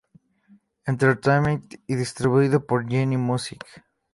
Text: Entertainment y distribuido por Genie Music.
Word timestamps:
Entertainment 0.87 1.75
y 1.85 1.93
distribuido 1.93 2.65
por 2.65 2.89
Genie 2.89 3.19
Music. 3.19 3.63